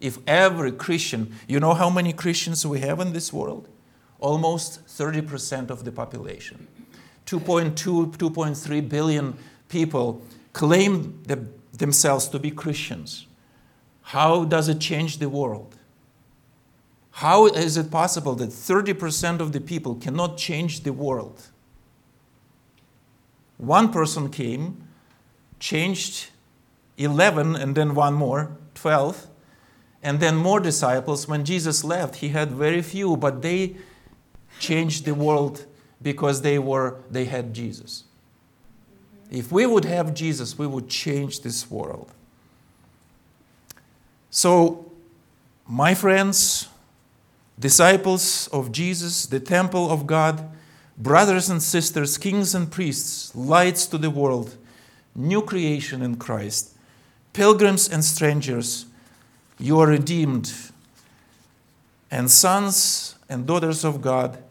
If 0.00 0.18
every 0.28 0.70
Christian, 0.70 1.34
you 1.48 1.58
know 1.58 1.74
how 1.74 1.90
many 1.90 2.12
Christians 2.12 2.64
we 2.64 2.80
have 2.80 3.00
in 3.00 3.12
this 3.12 3.32
world? 3.32 3.68
Almost 4.20 4.86
30% 4.86 5.70
of 5.70 5.84
the 5.84 5.90
population. 5.90 6.68
2.2, 7.26 8.16
2.3 8.16 8.88
billion 8.88 9.36
people 9.68 10.22
claim 10.52 11.20
the, 11.24 11.44
themselves 11.72 12.28
to 12.28 12.38
be 12.38 12.52
Christians. 12.52 13.26
How 14.02 14.44
does 14.44 14.68
it 14.68 14.78
change 14.78 15.18
the 15.18 15.28
world? 15.28 15.74
How 17.10 17.46
is 17.46 17.76
it 17.76 17.90
possible 17.90 18.36
that 18.36 18.50
30% 18.50 19.40
of 19.40 19.50
the 19.50 19.60
people 19.60 19.96
cannot 19.96 20.36
change 20.36 20.84
the 20.84 20.92
world? 20.92 21.48
One 23.56 23.90
person 23.90 24.30
came, 24.30 24.86
changed 25.58 26.28
11 26.98 27.56
and 27.56 27.74
then 27.74 27.94
one 27.94 28.14
more, 28.14 28.56
12. 28.74 29.26
And 30.02 30.20
then 30.20 30.36
more 30.36 30.60
disciples. 30.60 31.26
When 31.26 31.44
Jesus 31.44 31.82
left, 31.82 32.16
he 32.16 32.28
had 32.28 32.52
very 32.52 32.82
few, 32.82 33.16
but 33.16 33.42
they 33.42 33.76
changed 34.58 35.04
the 35.04 35.14
world 35.14 35.66
because 36.00 36.42
they 36.42 36.58
were 36.58 36.98
they 37.10 37.24
had 37.24 37.52
Jesus. 37.52 38.04
If 39.30 39.50
we 39.50 39.66
would 39.66 39.84
have 39.84 40.14
Jesus, 40.14 40.58
we 40.58 40.66
would 40.66 40.88
change 40.88 41.40
this 41.40 41.70
world. 41.70 42.12
So, 44.30 44.92
my 45.66 45.94
friends, 45.94 46.68
disciples 47.58 48.48
of 48.48 48.70
Jesus, 48.70 49.26
the 49.26 49.40
temple 49.40 49.90
of 49.90 50.06
God, 50.06 50.48
brothers 50.96 51.50
and 51.50 51.62
sisters, 51.62 52.18
kings 52.18 52.54
and 52.54 52.70
priests, 52.70 53.34
lights 53.34 53.86
to 53.86 53.98
the 53.98 54.10
world, 54.10 54.56
new 55.14 55.42
creation 55.42 56.02
in 56.02 56.16
Christ, 56.16 56.75
pilgrims 57.36 57.86
and 57.86 58.02
strangers, 58.02 58.86
you 59.58 59.78
are 59.78 59.86
redeemed, 59.86 60.50
and 62.10 62.30
sons 62.30 63.14
and 63.28 63.46
daughters 63.46 63.84
of 63.84 64.00
God. 64.00 64.42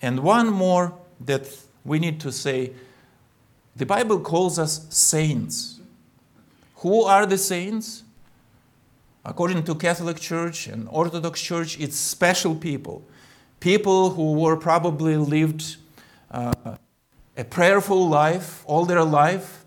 And 0.00 0.20
one 0.20 0.48
more 0.48 0.94
that 1.20 1.48
we 1.84 1.98
need 1.98 2.20
to 2.20 2.30
say 2.30 2.70
the 3.74 3.84
Bible 3.84 4.20
calls 4.20 4.60
us 4.60 4.86
saints. 4.90 5.80
Who 6.76 7.02
are 7.02 7.26
the 7.26 7.36
saints? 7.36 8.04
According 9.24 9.64
to 9.64 9.74
Catholic 9.74 10.20
Church 10.20 10.68
and 10.68 10.86
Orthodox 10.90 11.40
Church, 11.40 11.80
it's 11.80 11.96
special 11.96 12.54
people. 12.54 13.02
People 13.58 14.10
who 14.10 14.34
were 14.34 14.56
probably 14.56 15.16
lived 15.16 15.76
uh, 16.30 16.76
a 17.36 17.42
prayerful 17.42 18.08
life 18.08 18.62
all 18.66 18.84
their 18.84 19.02
life, 19.02 19.63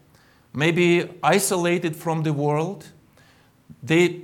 maybe 0.54 1.10
isolated 1.24 1.96
from 1.96 2.24
the 2.24 2.34
world. 2.34 2.88
They 3.84 4.22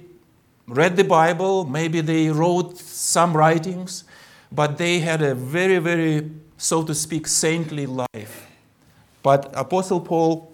read 0.67 0.95
the 0.95 1.03
Bible, 1.03 1.65
maybe 1.65 2.01
they 2.01 2.29
wrote 2.29 2.77
some 2.77 3.35
writings, 3.35 4.03
but 4.51 4.77
they 4.77 4.99
had 4.99 5.21
a 5.21 5.35
very, 5.35 5.79
very, 5.79 6.31
so 6.57 6.83
to 6.83 6.93
speak, 6.93 7.27
saintly 7.27 7.85
life. 7.85 8.47
But 9.21 9.51
Apostle 9.55 10.01
Paul 10.01 10.51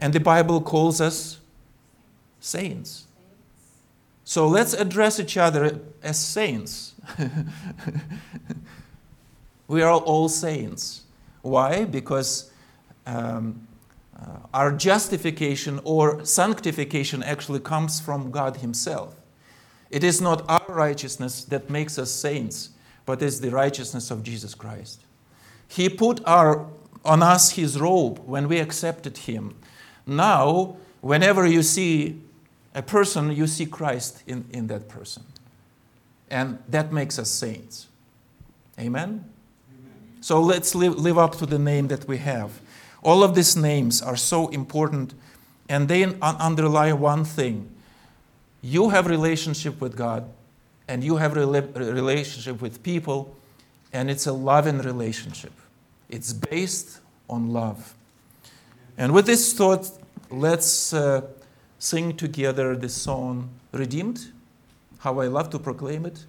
and 0.00 0.12
the 0.12 0.20
Bible 0.20 0.60
calls 0.60 1.00
us 1.00 1.38
saints. 2.40 3.06
So 4.24 4.46
let's 4.46 4.74
address 4.74 5.18
each 5.18 5.36
other 5.36 5.80
as 6.02 6.18
saints. 6.18 6.94
we 9.68 9.82
are 9.82 9.92
all 9.92 10.28
saints. 10.28 11.02
Why? 11.42 11.84
Because 11.84 12.50
um, 13.06 13.67
uh, 14.20 14.38
our 14.52 14.72
justification 14.72 15.80
or 15.84 16.24
sanctification 16.24 17.22
actually 17.22 17.60
comes 17.60 18.00
from 18.00 18.30
God 18.30 18.56
Himself. 18.56 19.14
It 19.90 20.04
is 20.04 20.20
not 20.20 20.44
our 20.48 20.66
righteousness 20.68 21.44
that 21.44 21.70
makes 21.70 21.98
us 21.98 22.10
saints, 22.10 22.70
but 23.06 23.22
it's 23.22 23.38
the 23.38 23.50
righteousness 23.50 24.10
of 24.10 24.22
Jesus 24.22 24.54
Christ. 24.54 25.00
He 25.68 25.88
put 25.88 26.20
our, 26.26 26.66
on 27.04 27.22
us 27.22 27.52
His 27.52 27.78
robe 27.80 28.18
when 28.26 28.48
we 28.48 28.58
accepted 28.58 29.18
Him. 29.18 29.54
Now, 30.06 30.76
whenever 31.00 31.46
you 31.46 31.62
see 31.62 32.20
a 32.74 32.82
person, 32.82 33.30
you 33.32 33.46
see 33.46 33.66
Christ 33.66 34.22
in, 34.26 34.44
in 34.50 34.66
that 34.66 34.88
person. 34.88 35.24
And 36.30 36.58
that 36.68 36.92
makes 36.92 37.18
us 37.18 37.30
saints. 37.30 37.86
Amen? 38.78 39.08
Amen. 39.08 39.24
So 40.20 40.42
let's 40.42 40.74
live, 40.74 40.96
live 40.96 41.18
up 41.18 41.36
to 41.38 41.46
the 41.46 41.58
name 41.58 41.88
that 41.88 42.06
we 42.06 42.18
have. 42.18 42.60
All 43.02 43.22
of 43.22 43.34
these 43.34 43.56
names 43.56 44.02
are 44.02 44.16
so 44.16 44.48
important 44.48 45.14
and 45.68 45.88
they 45.88 46.04
underlie 46.20 46.92
one 46.92 47.24
thing. 47.24 47.70
You 48.62 48.90
have 48.90 49.06
relationship 49.06 49.80
with 49.80 49.96
God 49.96 50.28
and 50.88 51.04
you 51.04 51.16
have 51.16 51.36
relationship 51.36 52.60
with 52.60 52.82
people 52.82 53.34
and 53.92 54.10
it's 54.10 54.26
a 54.26 54.32
loving 54.32 54.78
relationship. 54.78 55.52
It's 56.08 56.32
based 56.32 57.00
on 57.28 57.52
love. 57.52 57.94
And 58.96 59.12
with 59.12 59.26
this 59.26 59.52
thought, 59.52 59.90
let's 60.30 60.92
uh, 60.92 61.22
sing 61.78 62.16
together 62.16 62.76
the 62.76 62.88
song 62.88 63.50
Redeemed. 63.72 64.32
How 64.98 65.20
I 65.20 65.28
love 65.28 65.50
to 65.50 65.58
proclaim 65.58 66.04
it. 66.06 66.24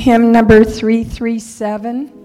Hymn 0.00 0.32
number 0.32 0.64
337. 0.64 2.19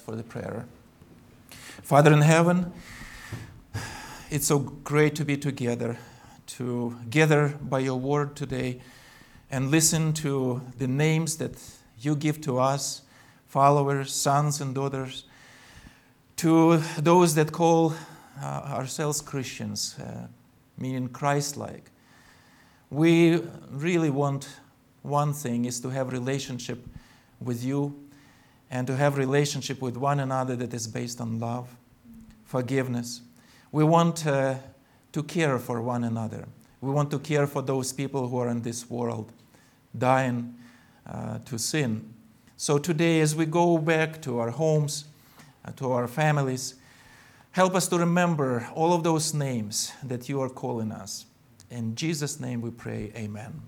For 0.00 0.16
the 0.16 0.22
prayer? 0.22 0.66
Father 1.82 2.12
in 2.12 2.22
heaven, 2.22 2.72
it's 4.30 4.46
so 4.46 4.58
great 4.58 5.14
to 5.14 5.24
be 5.24 5.36
together, 5.36 5.96
to 6.46 6.96
gather 7.08 7.48
by 7.60 7.78
your 7.78 7.98
word 7.98 8.36
today 8.36 8.80
and 9.50 9.70
listen 9.70 10.12
to 10.12 10.60
the 10.76 10.86
names 10.86 11.36
that 11.38 11.56
you 11.98 12.14
give 12.14 12.40
to 12.42 12.58
us, 12.58 13.02
followers, 13.46 14.12
sons, 14.12 14.60
and 14.60 14.74
daughters, 14.74 15.24
to 16.36 16.76
those 16.98 17.34
that 17.34 17.52
call 17.52 17.94
uh, 18.42 18.44
ourselves 18.44 19.20
Christians, 19.20 19.96
uh, 19.98 20.26
meaning 20.76 21.08
Christ 21.08 21.56
like. 21.56 21.90
We 22.90 23.42
really 23.70 24.10
want 24.10 24.48
one 25.02 25.32
thing 25.32 25.64
is 25.64 25.80
to 25.80 25.88
have 25.88 26.12
relationship 26.12 26.86
with 27.40 27.64
you 27.64 28.07
and 28.70 28.86
to 28.86 28.96
have 28.96 29.16
relationship 29.16 29.80
with 29.80 29.96
one 29.96 30.20
another 30.20 30.56
that 30.56 30.74
is 30.74 30.86
based 30.86 31.20
on 31.20 31.38
love, 31.38 31.68
forgiveness. 32.44 33.22
We 33.72 33.84
want 33.84 34.26
uh, 34.26 34.56
to 35.12 35.22
care 35.22 35.58
for 35.58 35.80
one 35.80 36.04
another. 36.04 36.46
We 36.80 36.90
want 36.90 37.10
to 37.10 37.18
care 37.18 37.46
for 37.46 37.62
those 37.62 37.92
people 37.92 38.28
who 38.28 38.38
are 38.38 38.48
in 38.48 38.62
this 38.62 38.88
world 38.88 39.32
dying 39.96 40.54
uh, 41.06 41.38
to 41.46 41.58
sin. 41.58 42.14
So 42.56 42.78
today, 42.78 43.20
as 43.20 43.34
we 43.34 43.46
go 43.46 43.78
back 43.78 44.20
to 44.22 44.38
our 44.38 44.50
homes, 44.50 45.04
uh, 45.64 45.72
to 45.72 45.92
our 45.92 46.06
families, 46.06 46.74
help 47.52 47.74
us 47.74 47.88
to 47.88 47.98
remember 47.98 48.68
all 48.74 48.92
of 48.92 49.02
those 49.02 49.32
names 49.32 49.92
that 50.02 50.28
you 50.28 50.40
are 50.40 50.50
calling 50.50 50.92
us. 50.92 51.26
In 51.70 51.94
Jesus' 51.94 52.40
name 52.40 52.60
we 52.60 52.70
pray, 52.70 53.12
Amen. 53.16 53.62